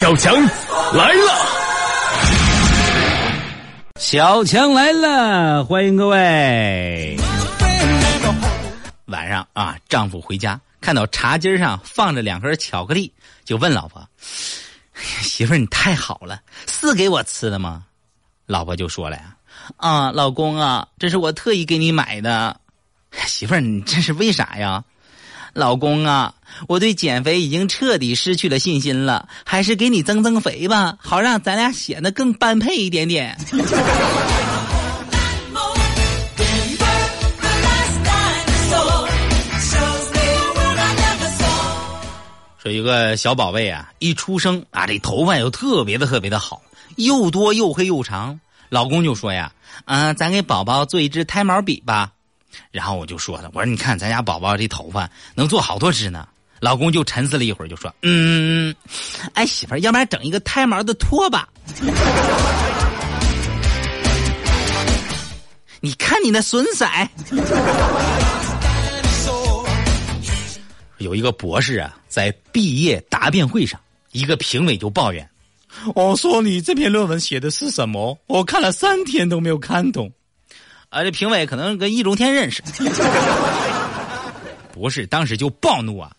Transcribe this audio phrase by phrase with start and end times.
[0.00, 0.34] 小强
[0.94, 1.46] 来了，
[3.96, 7.18] 小强来了，欢迎各位。
[9.04, 13.12] 晚上啊，丈夫回家看到茶几上放着两盒巧克力，
[13.44, 14.02] 就问老婆
[15.20, 17.84] ：“媳妇儿，你太好了，是给我吃的吗？”
[18.48, 19.36] 老婆就说了呀
[19.76, 22.58] ：“啊，老公啊，这是我特意给你买的。”
[23.26, 24.82] 媳妇儿，你这是为啥呀？
[25.52, 26.32] 老公啊，
[26.68, 33.36] 我对减肥已经彻底失去了信心了，还是给你增增肥吧，好让咱俩显得更般配一点点。
[42.62, 46.60] 说一个小宝贝啊，一出生啊，这头发又特别的特别的好，
[46.96, 48.38] 又多又黑又长。
[48.68, 49.50] 老公就说呀，
[49.86, 52.12] 嗯，咱给宝宝做一支胎毛笔吧。
[52.70, 56.28] 然后我就说了，我说你看咱家宝宝这头发能做好多支呢。
[56.60, 58.74] 老公就沉思了一会儿，就说：“嗯，
[59.32, 61.48] 哎，媳妇儿，要不然整一个胎毛的拖把？
[65.80, 66.86] 你看你那损色。
[70.98, 73.80] ”有一个博士啊，在毕业答辩会上，
[74.12, 75.26] 一个评委就抱怨
[75.96, 78.18] ：“我说你这篇论文写的是什么？
[78.26, 80.12] 我看了三天都没有看懂。”
[80.90, 82.62] 啊，这评委可能跟易中天认识。
[84.74, 86.12] 博士当时就暴怒啊！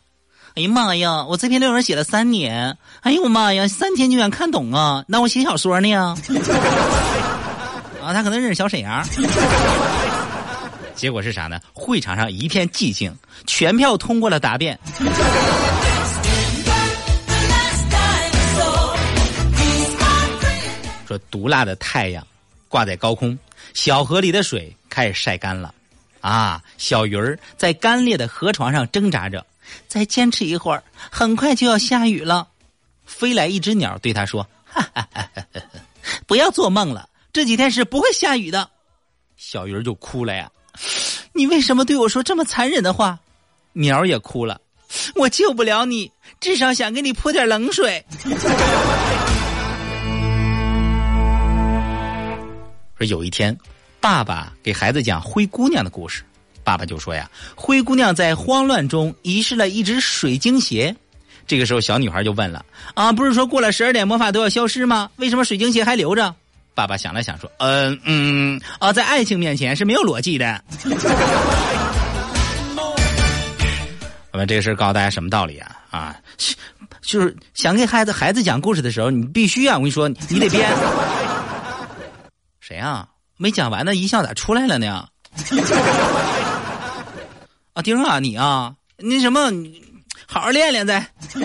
[0.53, 5.05] 哎呀妈呀，我这篇论文写了三年，哎呦我妈呀，三天就想看懂啊？
[5.07, 5.95] 那我写小说呢？
[8.03, 9.01] 啊，他可能认识小沈阳。
[10.93, 11.57] 结果是啥呢？
[11.71, 13.15] 会场上一片寂静，
[13.47, 14.77] 全票通过了答辩。
[21.07, 22.27] 说毒辣的太阳
[22.67, 23.39] 挂在高空。
[23.73, 25.73] 小河里的水开始晒干了，
[26.19, 29.45] 啊，小鱼儿在干裂的河床上挣扎着。
[29.87, 32.47] 再坚持一会儿，很快就要下雨了。
[33.05, 35.43] 飞来一只鸟对他说：“哈哈哈哈
[36.25, 38.69] 不要做梦了，这几天是不会下雨的。”
[39.37, 40.51] 小鱼儿就哭了呀
[41.33, 43.19] ：“你为什么对我说这么残忍的话？”
[43.73, 44.61] 鸟也哭了
[45.15, 48.05] ：“我救不了你，至少想给你泼点冷水。
[52.97, 53.57] ”说有一天，
[53.99, 56.23] 爸爸给孩子讲灰姑娘的故事，
[56.63, 60.95] 爸爸就说呀：“灰姑娘在慌乱中遗失了一只水晶鞋。”
[61.47, 62.63] 这个时候，小女孩就问了
[62.93, 65.09] ：“啊，不是说过了十二点魔法都要消失吗？
[65.17, 66.33] 为什么水晶鞋还留着？”
[66.73, 70.63] 爸爸想了想说：“嗯嗯啊，在爱情面前是没有逻辑的。
[74.31, 75.75] ”我们这个事告诉大家什么道理啊？
[75.89, 76.15] 啊，
[77.01, 80.71] 就是想给孩子孩子讲故事的时候，你必须啊，我跟你说，你得编。
[82.61, 83.09] 谁呀？
[83.35, 85.05] 没讲完呢，一笑咋出来了呢？
[87.81, 89.39] 丁啊，你啊，那什么，
[90.27, 91.05] 好好练练再。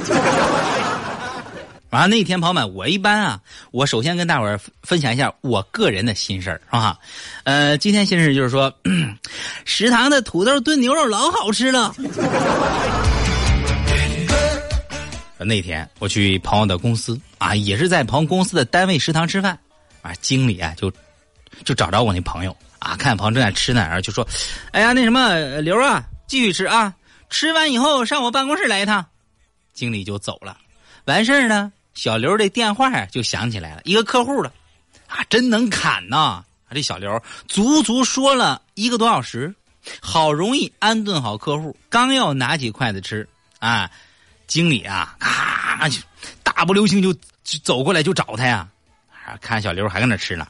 [1.91, 6.98] 完了那天，朋友们，我一般啊，我首先跟大伙儿分享一下我个人的心事儿，是吧？
[7.44, 8.70] 呃，今天心事就是说，
[9.64, 11.94] 食堂的土豆炖牛肉老好吃了。
[15.38, 19.56] 那天我去朋友的公司啊，也是在朋友公司的单位食堂吃饭，
[20.03, 20.92] 啊，经理啊就。
[21.64, 24.26] 就找着我那朋友啊，看朋友正在吃呢，然后就说
[24.72, 26.94] ：“哎呀，那什么刘啊，继续吃啊，
[27.31, 29.06] 吃完以后上我办公室来一趟。”
[29.75, 30.59] 经理就走了。
[31.04, 34.53] 完事儿呢，小刘的电话就响起来了，一个客户的，
[35.06, 36.42] 啊，真能砍呐！
[36.72, 39.54] 这小刘足足说了一个多小时，
[40.00, 43.26] 好容易安顿好客户，刚要拿起筷子吃
[43.60, 43.91] 啊，
[44.47, 45.98] 经理啊，咔就
[46.42, 47.15] 大步流星就
[47.62, 48.69] 走过来就找他呀，
[49.41, 50.47] 看小刘还搁那吃呢。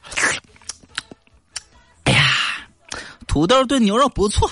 [3.37, 4.49] 土豆炖牛肉不错，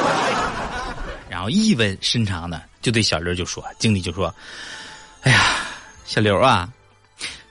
[1.30, 4.34] 然后意味深长的就对小刘就说：“经理就说，
[5.22, 5.40] 哎呀，
[6.04, 6.68] 小刘啊，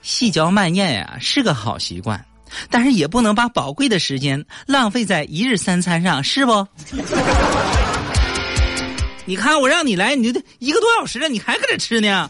[0.03, 2.23] 细嚼慢咽呀是个好习惯，
[2.69, 6.67] 但是也不能把宝贵的时间浪费在一日三餐上，是不？
[9.25, 12.29] 你看我让你来，你就得一个多小时了，你还搁这吃呢。”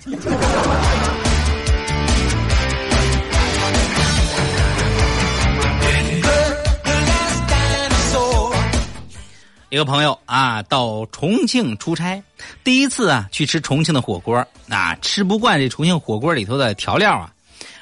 [9.76, 12.24] 一个朋友啊，到重庆出差，
[12.64, 14.38] 第一次啊去吃重庆的火锅
[14.70, 17.34] 啊，吃不惯这重庆火锅里头的调料啊，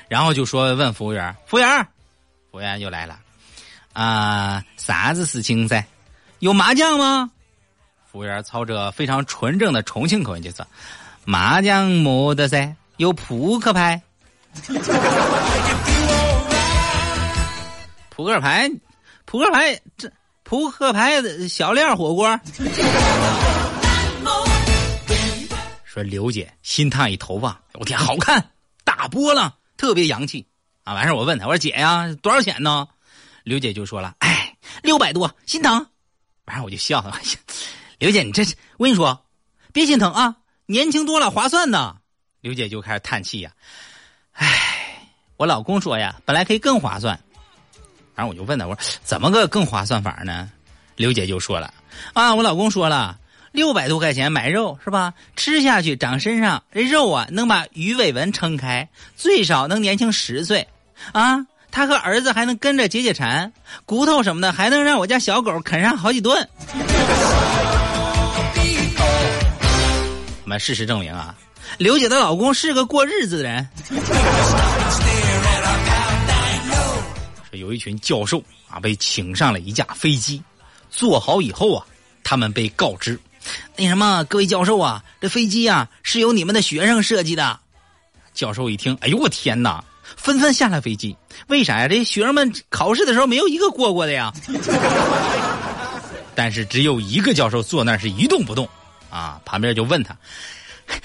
[0.10, 1.88] 然后就说问服务员：“服务员，
[2.50, 3.20] 服务员又来了
[3.94, 5.86] 啊，啥子事情噻？
[6.40, 7.30] 有麻将吗？”
[8.12, 10.66] 服务员操着非常纯正的重庆口音就说
[11.26, 14.02] ：“麻将没得噻，有扑克牌。
[18.10, 18.68] 扑克牌，
[19.26, 20.12] 扑克牌这。”
[20.44, 22.28] 扑克牌的小料火锅，
[25.86, 28.52] 说刘姐心烫一头发，我天，好看
[28.84, 30.46] 大波浪，特别洋气
[30.84, 30.94] 啊！
[30.94, 32.88] 完事我问她，我说姐呀，多少钱呢？
[33.44, 35.86] 刘姐就说了，哎，六百多，心疼。
[36.46, 37.18] 完事我就笑了，
[38.00, 39.26] 刘姐，你这是我跟你说，
[39.72, 40.36] 别心疼啊，
[40.66, 41.98] 年轻多了，划算呢。
[42.42, 43.52] 刘姐就开始叹气呀，
[44.34, 45.08] 哎，
[45.38, 47.20] 我老公说呀，本来可以更划算。
[48.16, 50.50] 然后我就问他，我说怎么个更划算法呢？
[50.96, 51.74] 刘姐就说了，
[52.14, 53.18] 啊，我老公说了，
[53.52, 55.14] 六百多块钱买肉是吧？
[55.36, 60.68] 吃下去长身上，这肉啊能把鱼尾纹撑开，最少能年轻十岁。
[61.12, 63.52] 啊，他和儿子还能跟着解解馋，
[63.86, 66.48] 骨头什么的还能让我家小狗啃上好几顿。
[70.44, 71.36] 我们事实证明啊，
[71.80, 73.68] 刘姐的老公是个过日子的人。
[77.58, 80.42] 有一群教授啊，被请上了一架飞机，
[80.90, 81.86] 坐好以后啊，
[82.24, 83.20] 他们被告知，
[83.76, 87.60] 那什么，各位教授啊，这飞机啊是由你们的学生设计的。
[88.34, 89.84] 教授一听，哎呦我天哪，
[90.18, 91.16] 纷纷下了飞机。
[91.48, 91.88] 为啥呀？
[91.88, 94.34] 这学生们考试的时候没有一个过过的呀。
[96.36, 98.68] 但是只有一个教授坐那是一动不动，
[99.12, 100.18] 啊，旁边就问他，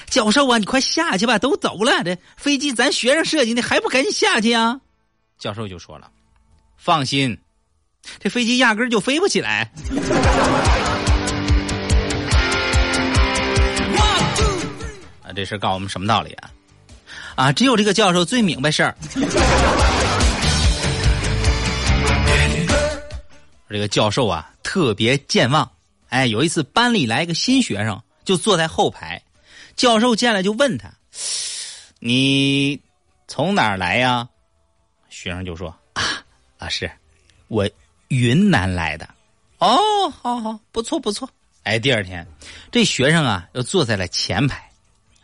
[0.08, 4.80] 教授啊，你快下去吧，都走了，这飞机咱学生设计的，还不赶紧下去啊？
[5.38, 6.10] 教授就说了。
[6.78, 7.36] 放心，
[8.19, 9.70] 这飞机压根就飞不起来。
[15.22, 16.50] 啊，这事告诉我们什么道理啊？
[17.34, 18.96] 啊，只有这个教授最明白事儿。
[23.69, 25.70] 这个教授啊，特别健忘。
[26.08, 29.20] 哎，有一次班里来一个新学生，就坐在后排。
[29.76, 30.90] 教授见了就问他
[32.00, 32.80] ：“你
[33.28, 34.26] 从哪儿来呀？”
[35.10, 35.76] 学生就说。
[36.58, 36.90] 老师，
[37.46, 37.69] 我
[38.08, 39.08] 云南来的。
[39.58, 41.28] 哦，好好，不错不错。
[41.62, 42.26] 哎，第二天，
[42.70, 44.70] 这学生啊又坐在了前排，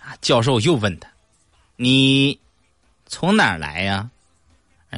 [0.01, 1.09] 啊，教授又问他
[1.77, 2.39] ：“你
[3.07, 4.09] 从哪儿来呀？”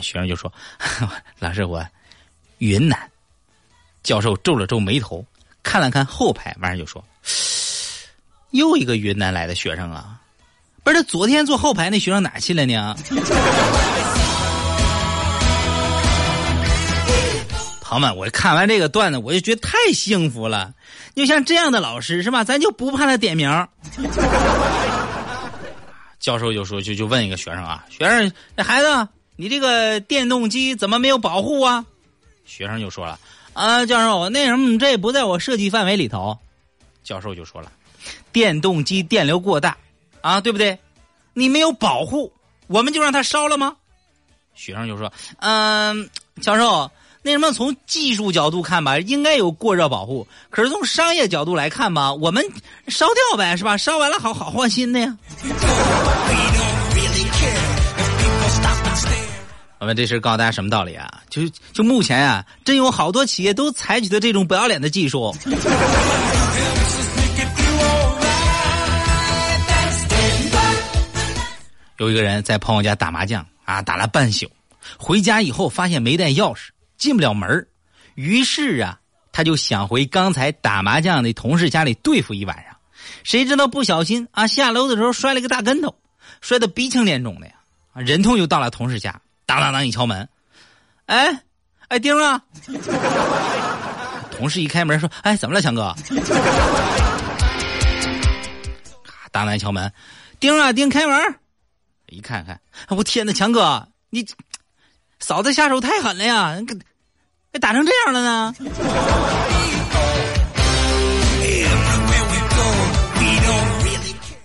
[0.03, 0.53] 学生就说
[1.39, 1.87] ：“老师，我
[2.59, 3.11] 云南。”
[4.03, 5.25] 教授皱了皱眉头，
[5.63, 7.03] 看了看后排，完事就说
[8.53, 10.21] ：“又一个云南来的学生啊，
[10.85, 12.95] 不是，昨天坐后排那学生哪去了呢？”
[17.97, 20.75] 朋友们，我看完这个段子，我就觉得太幸福了。
[21.15, 22.45] 就像这样的老师是吧？
[22.45, 23.49] 咱就不怕他点名。
[26.21, 31.87] 教授就说，就就问一个学生啊，学生，那孩子，你这个电动机怎么没有保护啊？
[32.45, 33.19] 学生就说了，
[33.55, 36.39] 啊，教授，那什么，这不在我设计范围里头。
[37.03, 37.73] 教授就说了，
[38.31, 39.75] 电动机电流过大，
[40.21, 40.79] 啊，对不对？
[41.33, 42.31] 你没有保护，
[42.67, 43.75] 我们就让它烧了吗？
[44.55, 46.11] 学生就说，嗯，
[46.43, 46.91] 教授。
[47.27, 50.25] 那什么，从技术角度看吧，应该有过热保护。
[50.49, 52.41] 可是从商业角度来看吧，我们
[52.87, 53.77] 烧掉呗，是吧？
[53.77, 55.19] 烧完了好好换新的呀。
[59.81, 61.21] 我们这事告诉大家什么道理啊？
[61.29, 61.43] 就
[61.73, 65.35] 就目前啊，真有好多企业都采取的这种不要脸的技术。
[71.99, 74.49] 有一个人在朋友家打麻将啊，打了半宿，
[74.97, 76.69] 回家以后发现没带钥匙。
[76.97, 77.67] 进不了门
[78.15, 79.01] 于是啊，
[79.33, 82.77] 他就想回刚才打麻将那同事家里对付一晚上。
[83.23, 85.95] 谁知道不小心啊，下楼的时候摔了个大跟头，
[86.41, 87.53] 摔得鼻青脸肿的呀。
[87.95, 90.29] 忍痛又到了同事家，当当当一敲门，
[91.07, 91.43] 哎，
[91.89, 92.43] 哎丁啊！
[94.33, 95.95] 同事一开门说：“哎，怎么了，强哥？”
[99.31, 99.93] 当当敲门，
[100.41, 101.35] 丁啊丁开门，
[102.09, 104.27] 一看看，我天哪，强哥你。
[105.19, 106.57] 嫂子下手太狠了呀！
[106.67, 106.75] 给
[107.53, 108.55] 给打成这样了呢？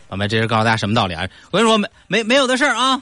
[0.08, 1.28] 我们这是告诉大家什么道理啊？
[1.51, 3.01] 我跟你说，没没没有的事儿啊。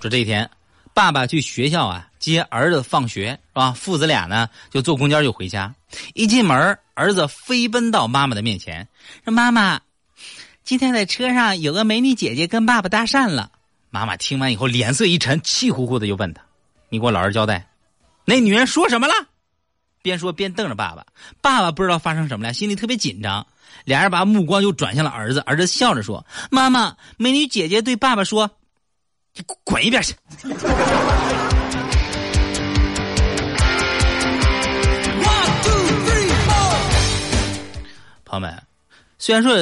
[0.00, 0.48] 说这一天，
[0.94, 3.72] 爸爸去学校啊接儿子放学是吧？
[3.72, 5.74] 父子俩呢就坐公交就回家。
[6.14, 8.88] 一进门，儿子飞奔到妈妈的面前，
[9.24, 9.80] 说：“妈妈，
[10.64, 13.50] 今天在车上有个美女姐姐跟爸爸搭讪了。”
[13.96, 16.42] 妈妈听完以后，脸色一沉，气呼呼的就问他
[16.90, 17.66] ：“你给我老实交代，
[18.26, 19.14] 那女人说什么了？”
[20.04, 21.06] 边说边瞪着爸爸。
[21.40, 23.46] 爸爸不知道发生什么了，心里特别紧张。
[23.86, 25.40] 俩人把目光又转向了儿子。
[25.46, 28.50] 儿子笑着说：“妈妈，美女姐姐对爸爸说，
[29.34, 30.14] 你滚一边去。”
[38.26, 38.62] 朋友们，
[39.18, 39.54] 虽然说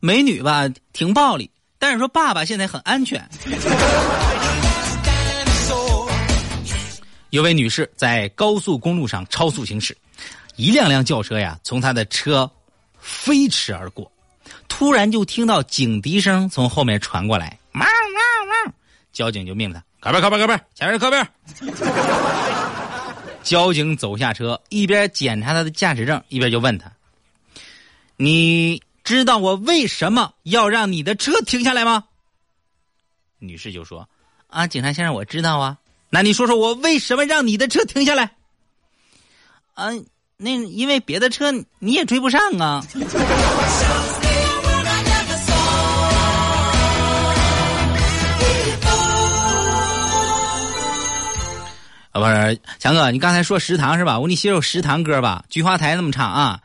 [0.00, 1.48] 美女吧挺暴力。
[1.78, 3.26] 但是说爸爸现在很安全。
[7.30, 9.96] 有位女士在高速公路上超速行驶，
[10.56, 12.50] 一辆辆轿车呀从她的车
[12.98, 14.10] 飞驰而过，
[14.66, 18.74] 突然就听到警笛声从后面传过来，汪汪汪！
[19.12, 21.28] 交警就命令他靠边靠边靠边，前面靠边。
[23.42, 26.90] 交警走下车，一边检查他的驾驶证，一边就问他
[28.16, 32.04] ：“你知道我为什么要让你的车停下来吗？”
[33.40, 34.06] 女士就说
[34.48, 35.78] ：“啊，警察先生，我知道啊。
[36.10, 38.32] 那你说说我为什么让你的车停下来？”
[39.72, 39.88] 啊，
[40.36, 42.84] 那因为别的车你也追不上啊。
[52.12, 54.18] 不是强哥，你刚才说食堂是吧？
[54.18, 56.60] 我给你写首食堂歌吧，《菊花台》那么唱啊。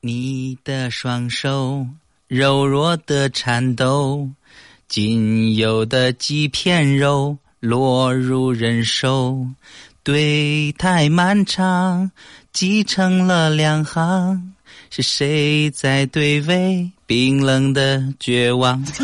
[0.00, 1.84] 你的双手
[2.28, 4.28] 柔弱的颤抖，
[4.86, 9.44] 仅有的几片肉落入人手，
[10.04, 12.12] 对太漫长
[12.52, 14.54] 挤成了两行，
[14.88, 18.80] 是谁在对味冰冷的绝望？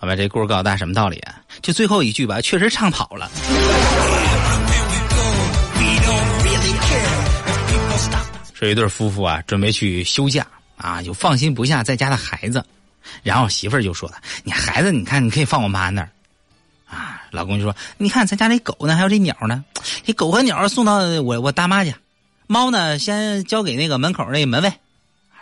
[0.00, 1.40] 我把这故事告诉大家什么道理啊？
[1.62, 3.30] 就最后一句吧，确实唱跑了。
[8.64, 10.46] 说一对夫妇啊，准备去休假
[10.78, 12.64] 啊，就放心不下在家的孩子，
[13.22, 16.08] 然后媳妇儿就说了：“你孩子，你看你可以放我妈那儿。”
[16.88, 19.62] 啊，老公就说：“你看咱家这狗呢，还有这鸟呢，
[20.04, 21.92] 这狗和鸟送到我我大妈家，
[22.46, 24.72] 猫呢先交给那个门口那门卫。”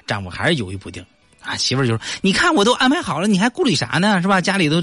[0.05, 1.07] 丈夫还是犹豫不定。
[1.43, 4.21] 啊，媳妇儿就说：“你看，我都安排好了，你还顾虑啥呢？
[4.21, 4.41] 是吧？
[4.41, 4.83] 家里都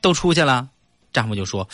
[0.00, 0.68] 都出去了。”
[1.12, 1.68] 丈夫就说：“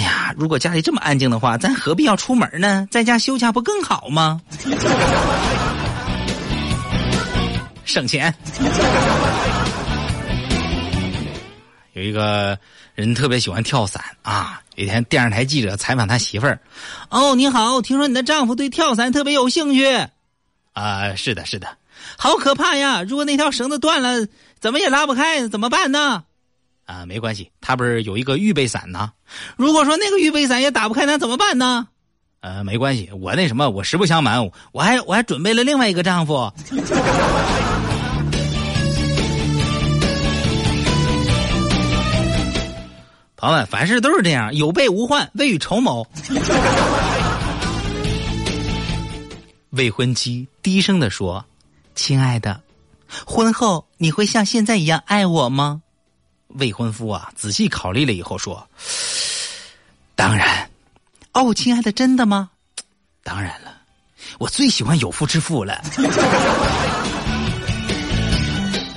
[0.00, 2.88] 哎呀，如果家里这么安静的话，咱何必要出门呢？
[2.90, 4.40] 在家休假不更好吗？
[7.84, 8.34] 省钱。”
[11.92, 12.58] 有一个
[12.94, 14.62] 人特别喜欢跳伞啊。
[14.76, 16.58] 有一天，电视台记者采访他媳妇儿
[17.10, 19.84] ：“哦，你好，听说你的丈夫对跳伞特别有兴趣？”
[20.72, 21.68] 啊，是的，是的。
[22.16, 23.02] 好可怕呀！
[23.02, 24.26] 如果那条绳子断了，
[24.60, 26.24] 怎么也拉不开，怎么办呢？
[26.90, 29.12] 啊，没关系，他不是有一个预备伞呢。
[29.56, 31.86] 如果说那个预备伞也打不开，那怎么办呢？
[32.40, 36.52] 呃，没关系，我那什么，我实不相瞒，我还我还准备了另外一个丈夫。
[43.36, 46.04] 朋友们，凡事都是这样，有备无患，未雨绸缪。
[49.70, 51.44] 未婚妻低声的说。
[51.94, 52.60] 亲爱的，
[53.24, 55.82] 婚后你会像现在一样爱我吗？
[56.54, 58.66] 未婚夫啊，仔细考虑了以后说
[60.16, 60.68] ：“当然。”
[61.32, 62.50] 哦，亲爱的，真的吗？
[63.22, 63.72] 当然了，
[64.38, 65.80] 我最喜欢有妇之夫了。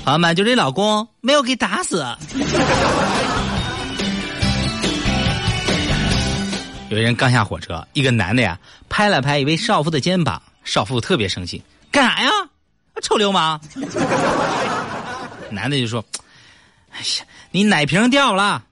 [0.03, 2.03] 朋友们，就这老公没有给打死。
[6.89, 12.31] 有人刚下火车，一个男的呀，拍了拍一位少妇的肩膀，少妇特别生气，干啥呀？
[13.01, 13.59] 臭流氓！
[15.49, 16.03] 男的就说
[16.93, 18.63] ：“哎呀，你奶瓶掉了。”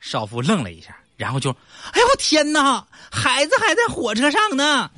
[0.00, 1.50] 少妇愣了一下，然后就
[1.92, 4.88] ：“哎呦我天哪，孩子还在火车上呢！”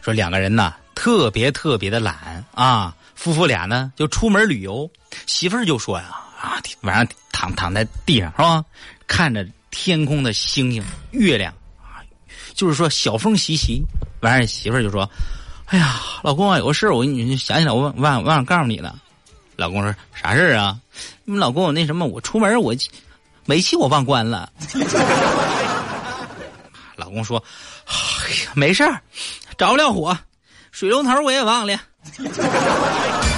[0.00, 4.90] 说两个人呢，特别特别的懒啊，夫妇俩呢就出门旅游，
[5.26, 6.06] 媳妇儿就说呀。
[6.40, 8.64] 啊，晚上躺躺在地上是吧？
[9.06, 12.02] 看着天空的星星、月亮啊，
[12.54, 13.82] 就是说小风习习。
[14.20, 15.08] 完事媳妇儿就说
[15.66, 18.98] ：“哎呀，老公啊，有个事儿，我你想起来，我忘忘忘告诉你了。”
[19.56, 20.78] 老公说：“啥事儿啊？
[21.24, 22.74] 你老公我那什么，我出门我
[23.44, 24.50] 煤气我忘关了。
[26.96, 27.42] ”老公说
[27.86, 27.94] ：“哎
[28.44, 29.00] 呀，没事儿，
[29.56, 30.16] 着不了火，
[30.72, 31.80] 水龙头我也忘了。”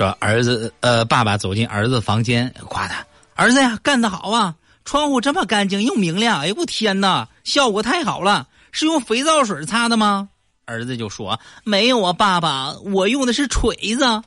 [0.00, 3.04] 说儿子，呃，爸爸走进儿子房间，夸他
[3.34, 4.54] 儿子呀，干得好啊！
[4.82, 8.46] 窗户这么干净又明亮，哎呦我天哪，效果太好了！
[8.72, 10.30] 是用肥皂水擦的吗？
[10.64, 14.22] 儿子就说没有啊，爸爸，我用的是锤子。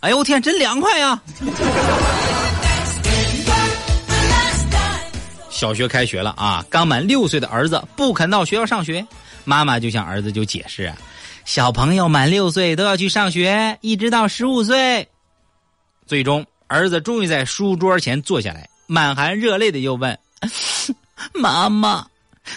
[0.00, 1.20] 哎呦我天，真凉快呀！
[5.50, 9.06] 小学开学了啊，刚满六岁的儿子不肯到学校上学，
[9.44, 10.90] 妈妈就向儿子就解释。
[11.44, 15.06] 小朋友满六岁都要去上学，一直到十五岁。
[16.06, 20.18] 最终，儿子终于在书桌前坐下来，满含热泪的又问
[21.34, 22.06] ：“妈妈，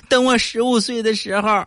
[0.08, 1.66] 等我十五岁的时候，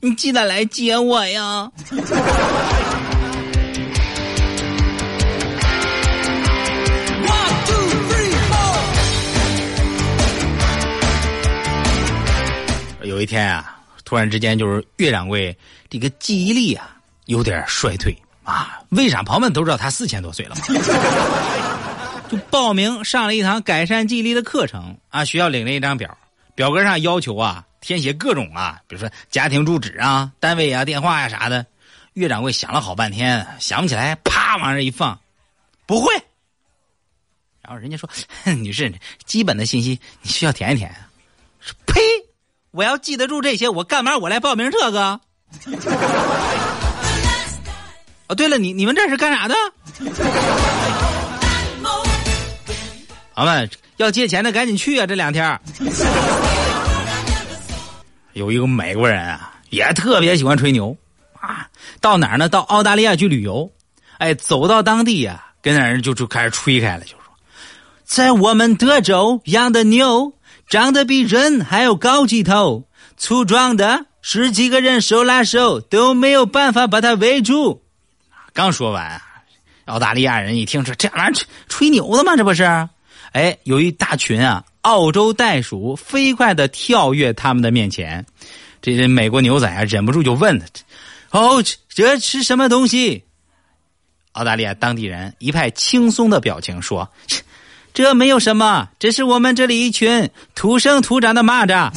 [0.00, 1.70] 你记得来接我呀？”
[13.04, 13.76] 有一天啊。
[14.04, 15.56] 突然之间就是岳掌柜
[15.92, 16.96] 这个记忆力啊
[17.26, 18.80] 有点衰退啊。
[18.88, 19.22] 为啥？
[19.22, 20.62] 朋友们都知道他四千多岁了嘛。
[22.30, 26.16] 就报名上了一堂改善记忆力的课程啊，需要领了一张表，
[26.54, 31.66] 表格上要求啊填写各种啊，比如说家庭住址啊、单位啊、电话呀啥的。
[32.14, 35.20] 岳掌柜想了好半天，想不起来，啪往这一放，
[35.84, 36.14] 不会。
[37.60, 38.08] 然后人家说
[38.56, 38.90] ：“女士，
[39.26, 40.90] 基本的信息你需要填一填。”
[41.86, 42.00] 呸！
[42.70, 45.20] 我要记得住这些，我干嘛我来报名这个？
[48.28, 49.54] 哦， 对了，你你们这是干啥的？
[53.34, 55.06] 朋友们要借钱的赶紧去啊！
[55.06, 55.58] 这两天
[58.34, 60.96] 有一个美国人啊，也特别喜欢吹牛。
[61.40, 61.66] 啊，
[62.00, 62.48] 到哪儿呢？
[62.48, 63.70] 到澳大利亚去旅游，
[64.18, 67.18] 哎，走到当地呀，跟那人就就开始吹开了，就说，
[68.04, 70.32] 在我们德州养的牛
[70.68, 72.84] 长得比人还要高几头，
[73.16, 77.82] 粗壮的十几个人手拉手都没有办法把他围住。
[78.54, 79.20] 刚说完，
[79.86, 82.36] 澳大利亚人一听说这玩意儿吹吹牛的吗？
[82.36, 82.62] 这不是？
[83.32, 88.24] 哎，有一大群啊，澳洲袋鼠飞快的跳跃他们的面前，
[88.80, 90.66] 这些美国牛仔啊，忍不住就问他。
[91.30, 93.24] 哦，这是什么东西？
[94.32, 97.10] 澳大利亚当地人一派轻松的表情说
[97.92, 101.90] ：“这没有什么，这是我们这里一群土生土长的蚂蚱。”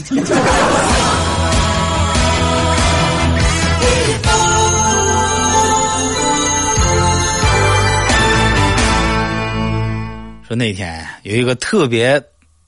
[10.48, 12.22] 说那天有一个特别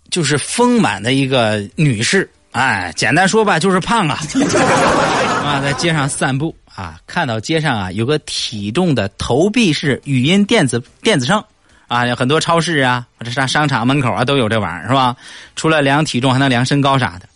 [0.10, 4.20] 就是丰满的一个女士，哎，简单说吧，就是胖啊。
[5.46, 11.44] 啊，在街上散步啊，看到街上啊有个体重的投币式语音电子电子秤
[11.88, 15.16] 啊，有很多超市啊，或者商商场门口啊都有这玩意儿是吧？
[15.56, 17.30] 除了量体重，还能量身高啥的。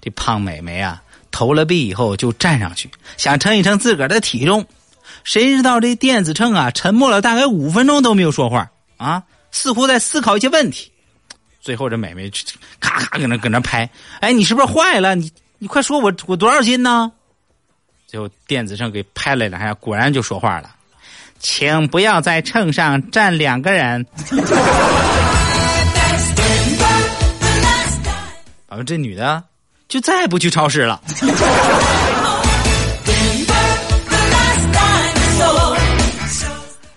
[0.00, 1.02] 这胖美眉啊，
[1.32, 4.64] 投了币以后就站上去，想称一称自个儿的体重。
[5.24, 10.90] 谁知道这电子秤啊，沉默了大概五分钟都没有说话啊，似乎在思考一些问题。
[11.60, 12.30] 最后这美眉
[12.80, 13.88] 咔咔搁那搁那拍，
[14.20, 15.14] 哎，你是不是坏了？
[15.14, 17.12] 你你快说我我多少斤呢？
[18.06, 20.70] 最后电子秤给拍了两下，果然就说话了
[21.38, 24.06] ：“请不要在秤上站两个人。”
[28.68, 29.44] 完了，这女的
[29.88, 31.02] 就再也不去超市了。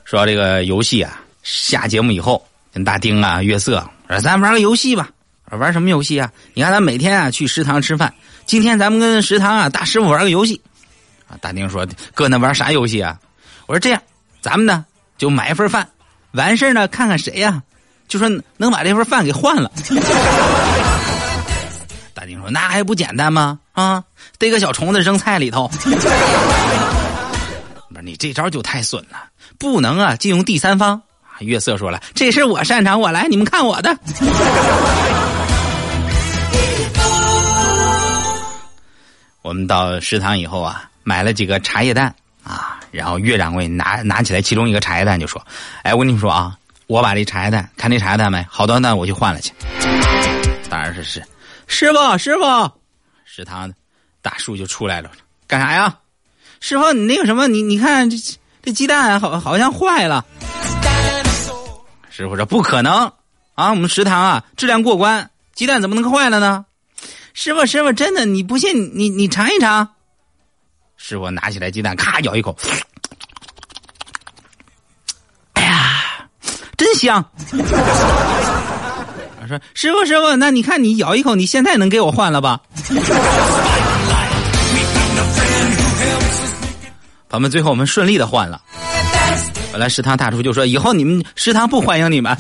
[0.06, 5.10] 说这个游戏啊，下节目以后跟大丁啊、月色说：“咱玩个游戏吧。”
[5.52, 6.32] 玩什么游戏啊？
[6.54, 8.14] 你看咱每天啊去食堂吃饭，
[8.46, 10.62] 今天咱们跟食堂啊大师傅玩个游戏。
[11.28, 13.20] 啊大丁说：“哥，那玩啥游戏啊？”
[13.68, 14.02] 我说：“这样，
[14.40, 14.86] 咱们呢
[15.18, 15.90] 就买一份饭，
[16.32, 17.62] 完事呢看看谁呀，
[18.08, 19.70] 就说能把这份饭给换了。
[22.16, 23.60] ”大丁说：“那还不简单吗？
[23.74, 24.02] 啊，
[24.38, 25.70] 逮个小虫子扔菜里头。
[27.90, 29.26] ”不是你这招就太损了，
[29.60, 31.02] 不能啊，借用第三方。
[31.42, 33.96] 月色说了：“这事我擅长，我来，你们看我的。
[39.42, 40.88] ”我们到食堂以后啊。
[41.04, 45.44] 买了几个茶叶蛋啊，然后岳掌柜拿拿起来其中一个茶叶蛋就说
[45.82, 49.52] ：“哎，我跟你们说啊，我把这茶叶蛋看这茶叶蛋没，好多蛋我去换了去。”
[50.70, 51.24] 当然是是，
[51.66, 52.72] 师傅师傅，
[53.26, 53.74] 食堂
[54.22, 55.10] 大叔就出来了，
[55.48, 55.98] 干啥呀？
[56.60, 58.16] 师傅你那个什么，你你看这
[58.62, 60.24] 这鸡蛋好好像坏了。
[62.12, 63.10] 师傅说不可能
[63.56, 66.66] 啊，我们食堂啊质量过关，鸡蛋怎么能坏了呢？
[67.34, 69.88] 师傅师傅真的，你不信你你尝一尝。
[70.98, 72.54] 师傅拿起来鸡蛋，咔咬一口，
[75.54, 76.28] 哎呀，
[76.78, 77.26] 真香！
[79.42, 82.60] 我 说师傅师傅，那你看你咬一口，你现在能给我换了吧？
[87.30, 88.62] 朋友们，最后我们顺利的换了。
[89.72, 92.36] 本来食堂大厨就说：“以后你们食堂不欢迎你们。”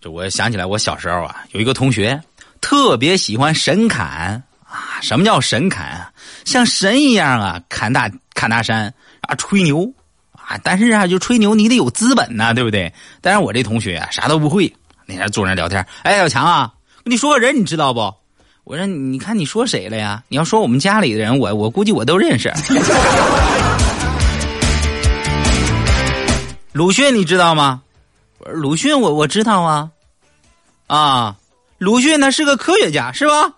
[0.00, 2.18] 这我想起来，我小时候啊，有一个同学。
[2.60, 4.98] 特别喜欢神砍啊！
[5.00, 6.10] 什么叫神砍啊？
[6.44, 9.92] 像神一样啊，砍大砍大山啊，吹牛
[10.32, 10.58] 啊！
[10.64, 12.92] 但是啊，就吹牛，你得有资本呐，对不对？
[13.20, 14.74] 但是我这同学啊，啥都不会。
[15.06, 16.72] 那天坐那聊天，哎，小强啊，
[17.04, 18.12] 跟你说个人，你知道不？
[18.68, 20.22] 我说，你看你说谁了呀？
[20.28, 22.52] 你要说我们家里的人，我我估计我都认识。
[26.72, 27.80] 鲁迅，你知道吗？
[28.36, 29.88] 我说鲁迅，我我知道啊，
[30.86, 31.36] 啊。
[31.78, 33.54] 鲁迅他是个科学家，是吧？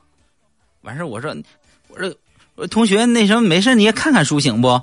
[0.82, 1.34] 完事我说，
[1.88, 2.08] 我说，
[2.54, 4.80] 我说同学，那什么，没事你也看看书行不？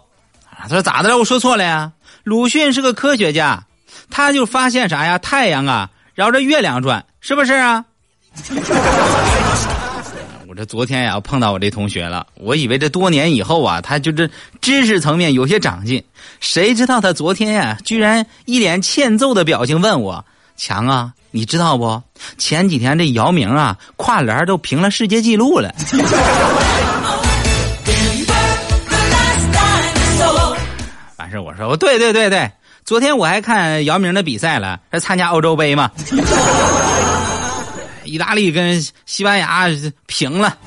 [0.59, 1.17] 他说咋的了？
[1.17, 1.89] 我说错了呀。
[2.25, 3.63] 鲁迅是个科学家，
[4.09, 5.17] 他就发现啥呀？
[5.19, 7.85] 太阳啊绕着月亮转，是不是啊？
[10.57, 14.27] 这昨天呀碰到我这同学了，我以为这多年以后啊，他就这
[14.59, 16.03] 知识层面有些长进，
[16.39, 20.25] 谁知道他昨天呀，居然一脸欠揍的表情问我
[20.57, 22.01] ：“强啊，你知道不？
[22.39, 25.75] 前几天这姚明啊，跨栏都平了世界纪录了。”
[31.17, 32.51] 完事我说：“我对对对对，
[32.83, 35.91] 昨天我还看姚明的比赛了，他参加欧洲杯嘛。”
[38.07, 39.67] 意大利跟西班牙
[40.05, 40.57] 平了。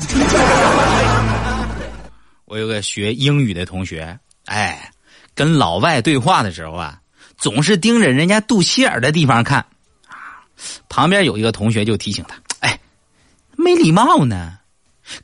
[2.44, 4.90] 我有个学英语的同学，哎，
[5.34, 7.00] 跟老外对话的时候啊，
[7.38, 9.64] 总是盯着人家肚脐眼的地方看。
[10.88, 12.78] 旁边有一个同学就提醒他：“哎，
[13.56, 14.58] 没礼貌呢，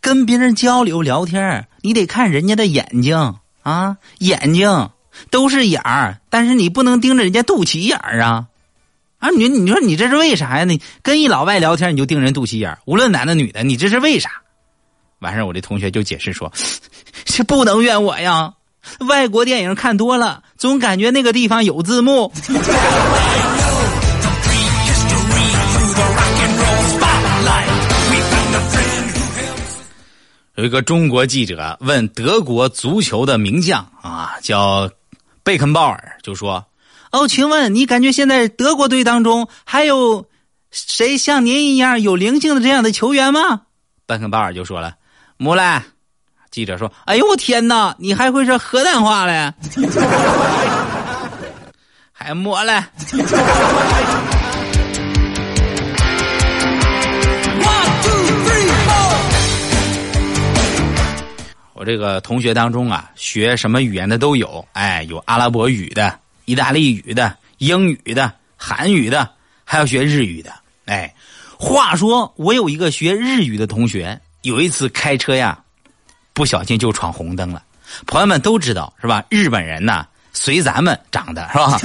[0.01, 4.91] 跟别人交流聊天，你得看人家的眼睛啊，眼睛
[5.31, 8.47] 都是眼儿，但是你不能盯着人家肚脐眼儿啊。”
[9.19, 10.65] 啊，你你说你这是为啥呀？
[10.65, 14.31] 你跟一老外聊天，你就盯人肚脐眼无论男的女的，你这是为啥？
[15.21, 16.53] 完事我这同学就解释说
[17.25, 18.53] ：“这不能怨我呀，
[19.09, 22.31] 外国电影看多了，总感觉那个地方有字幕。
[30.57, 34.91] ”有一个中国记者问德国足球的名将啊，叫
[35.43, 36.63] 贝肯鲍尔，就说。
[37.17, 40.27] 哦，请问你感觉现在德国队当中还有
[40.71, 43.63] 谁像您一样有灵性的这样的球员吗？
[44.05, 44.97] 班肯鲍尔就说了
[45.39, 45.83] ：“木来。”
[46.53, 49.51] 记者说：“哎呦我天哪，你还会说河南话嘞？
[52.13, 52.85] 还摸嘞？”
[61.73, 66.21] 我这个同学当中啊，学什么语言的都有，哎，有阿拉伯语的。
[66.47, 69.29] 意大利语的、英语的、韩语的，
[69.65, 70.51] 还要学日语的。
[70.87, 71.13] 哎，
[71.59, 75.59] 话说我有一个学日语的同学，有一次开车呀，
[76.33, 77.63] 不小心就闯红灯了。
[78.07, 79.23] 朋友们都知道是吧？
[79.29, 81.79] 日本人呐，随咱们长的是吧？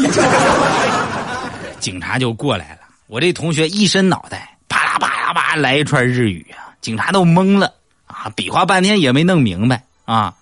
[1.82, 6.70] 警察就过来了，我这同学一伸脑袋，啪啦啪啦啪来一串日语啊！
[6.82, 7.74] 警察都懵了
[8.06, 10.36] 啊，比划半天也没弄明白啊！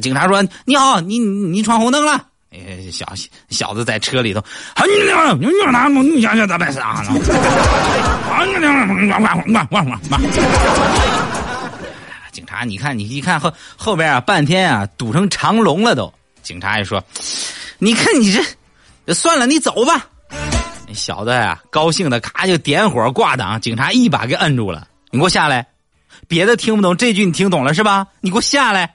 [0.00, 2.26] 警察说：“你好，你你闯红灯了。”
[2.90, 3.06] 小
[3.48, 4.42] 小子在车里头，
[4.86, 4.92] 你
[5.40, 7.12] 你你哪你想想咋办啥呢？
[12.32, 16.12] 警察，你看你一看后后边啊，半天啊堵成长龙了都。
[16.42, 17.02] 警察也说
[17.78, 20.06] ：“你看你这，算了，你走吧。”
[20.94, 24.86] 小子呀，高兴的咔就点火挂挡，警察一把给摁住了。
[25.10, 25.66] 你给我下来，
[26.28, 28.06] 别的听不懂，这句你听懂了是吧？
[28.20, 28.94] 你给我下来。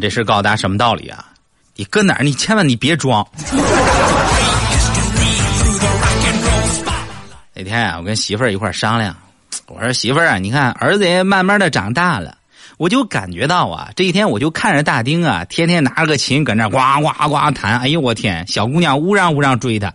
[0.00, 1.24] 这事告诉大家什么道理啊？
[1.74, 2.24] 你搁哪儿？
[2.24, 3.26] 你千万你别装。
[7.52, 9.16] 那天啊，我跟媳妇儿一块商量，
[9.66, 12.36] 我说媳妇儿啊，你看儿子也慢慢的长大了，
[12.78, 19.92] 我就感觉到啊，这一天我就看着大丁啊，天天拿着个琴搁那呱呱呱弹，哎呦我天，小姑娘乌嚷乌嚷追他，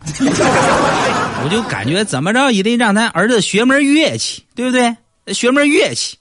[1.44, 4.96] 我就感觉怎么着也得让咱儿子学门乐器，对不对？
[5.34, 6.18] 学门乐器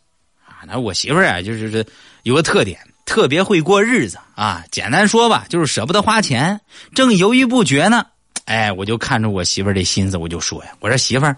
[0.47, 1.85] 啊，那我媳妇儿啊，就是这
[2.23, 2.79] 有个特点。
[3.11, 4.63] 特别会过日子啊！
[4.71, 6.61] 简单说吧，就是舍不得花钱，
[6.95, 8.07] 正犹豫不决呢。
[8.45, 11.37] 哎，我就看着我媳妇儿这心思，我就说呀：“我说媳妇儿，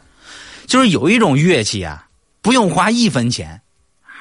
[0.66, 2.06] 就是有一种乐器啊，
[2.42, 3.58] 不用花一分钱。”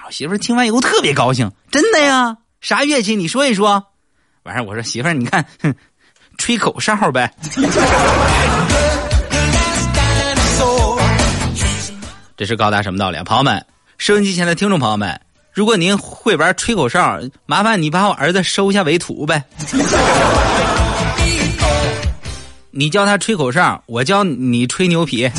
[0.08, 2.38] 我媳妇儿听完以后特别高兴，真的呀？
[2.62, 3.18] 啥乐器？
[3.18, 3.86] 你说一说。
[4.44, 5.46] 完事我说媳妇儿，你看，
[6.38, 7.34] 吹口哨呗。
[12.38, 13.22] 这是高达什么道理？
[13.26, 13.66] 朋友们，
[13.98, 15.20] 收音机前的听众朋友们。
[15.54, 19.44] 如果您会玩吹口哨，麻烦你把我儿子收下为徒呗。
[22.72, 25.30] 你教他吹口哨，我教你吹牛皮。